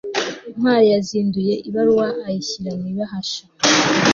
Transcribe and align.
ntwali 0.57 0.87
yazinduye 0.93 1.53
ibaruwa 1.69 2.07
ayishyira 2.27 2.71
mu 2.79 2.85
ibahasha 2.91 3.41